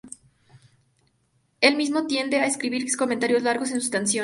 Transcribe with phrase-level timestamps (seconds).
[1.61, 4.19] Él mismo tiende a escribir comentarios largos en sus canciones.